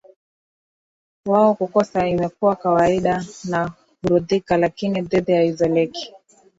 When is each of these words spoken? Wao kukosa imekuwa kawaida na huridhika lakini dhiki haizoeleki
Wao 1.25 1.53
kukosa 1.55 2.07
imekuwa 2.07 2.55
kawaida 2.55 3.25
na 3.49 3.71
huridhika 4.03 4.57
lakini 4.57 5.01
dhiki 5.01 5.31
haizoeleki 5.33 6.13